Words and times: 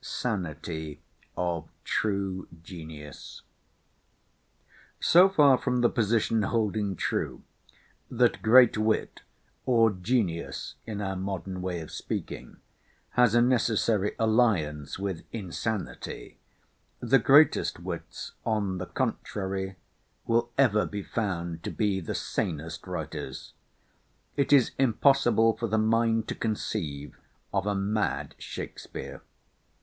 SANITY 0.03 0.99
OF 1.37 1.69
TRUE 1.83 2.47
GENIUS 2.63 3.43
So 4.99 5.29
far 5.29 5.59
from 5.59 5.81
the 5.81 5.91
position 5.91 6.41
holding 6.41 6.95
true, 6.95 7.43
that 8.09 8.41
great 8.41 8.75
wit 8.79 9.21
(or 9.67 9.91
genius, 9.91 10.73
in 10.87 11.01
our 11.01 11.15
modern 11.15 11.61
way 11.61 11.81
of 11.81 11.91
speaking), 11.91 12.57
has 13.11 13.35
a 13.35 13.43
necessary 13.43 14.15
alliance 14.17 14.97
with 14.97 15.23
insanity, 15.31 16.39
the 16.99 17.19
greatest 17.19 17.79
wits, 17.79 18.31
on 18.43 18.79
the 18.79 18.87
contrary, 18.87 19.75
will 20.25 20.49
ever 20.57 20.87
be 20.87 21.03
found 21.03 21.61
to 21.63 21.69
be 21.69 21.99
the 21.99 22.15
sanest 22.15 22.87
writers. 22.87 23.53
It 24.35 24.51
is 24.51 24.71
impossible 24.79 25.55
for 25.57 25.67
the 25.67 25.77
mind 25.77 26.27
to 26.29 26.33
conceive 26.33 27.15
of 27.53 27.67
a 27.67 27.75
mad 27.75 28.33
Shakspeare. 28.39 29.21